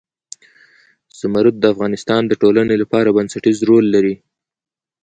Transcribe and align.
زمرد 1.19 1.55
د 1.59 1.65
افغانستان 1.73 2.21
د 2.27 2.33
ټولنې 2.41 2.75
لپاره 2.81 3.13
بنسټيز 3.17 3.57
رول 3.69 3.85
لري. 3.95 4.15